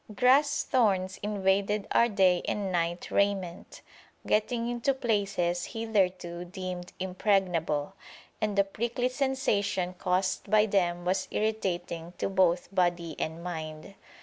[0.15, 3.81] Grass thorns invaded our day and night raiment,
[4.25, 7.93] getting into places hitherto deemed impregnable,
[8.41, 13.93] and the prickly sensation caused by them was irritating to both body and mind.